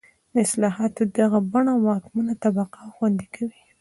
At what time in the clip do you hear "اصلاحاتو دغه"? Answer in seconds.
0.45-1.39